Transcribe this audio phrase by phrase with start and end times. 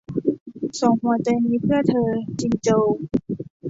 [0.79, 2.09] สองหัวใจนี้เพื่อเธอ-
[2.39, 2.85] จินโจว